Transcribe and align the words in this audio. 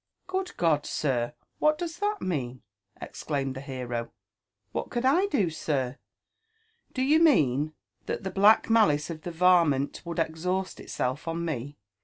"Good 0.27 0.57
God, 0.57 0.87
sir! 0.87 1.35
what 1.59 1.77
does 1.77 1.99
that 1.99 2.23
mean?" 2.23 2.63
exclaimed 2.99 3.53
the 3.55 3.61
b«ro. 3.67 4.09
*' 4.41 4.71
What 4.71 4.89
could 4.89 5.05
I 5.05 5.27
do, 5.27 5.51
sir? 5.51 5.99
Do 6.91 7.03
you 7.03 7.19
mean 7.21 7.73
that 8.07 8.23
the 8.23 8.31
black 8.31 8.67
malice 8.67 9.11
of 9.11 9.21
the 9.21 9.29
varmint 9.31 10.01
would 10.03 10.17
exhaust 10.17 10.79
itself 10.79 11.27
on 11.27 11.45
me? 11.45 11.77